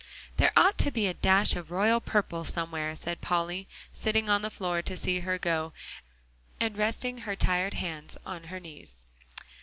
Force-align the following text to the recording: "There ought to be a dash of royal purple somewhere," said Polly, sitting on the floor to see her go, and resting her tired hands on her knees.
"There 0.37 0.51
ought 0.57 0.79
to 0.79 0.89
be 0.89 1.05
a 1.05 1.13
dash 1.13 1.55
of 1.55 1.69
royal 1.69 2.01
purple 2.01 2.43
somewhere," 2.43 2.95
said 2.95 3.21
Polly, 3.21 3.67
sitting 3.93 4.29
on 4.31 4.41
the 4.41 4.49
floor 4.49 4.81
to 4.81 4.97
see 4.97 5.19
her 5.19 5.37
go, 5.37 5.73
and 6.59 6.75
resting 6.75 7.19
her 7.19 7.35
tired 7.35 7.75
hands 7.75 8.17
on 8.25 8.45
her 8.45 8.59
knees. 8.59 9.05